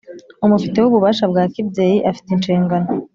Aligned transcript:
umufiteho 0.45 0.85
ububasha 0.87 1.23
bwa 1.31 1.43
kibyeyi 1.53 1.97
afite 2.11 2.29
inshingano 2.31 2.87